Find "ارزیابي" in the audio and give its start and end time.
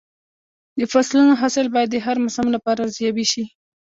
2.85-3.25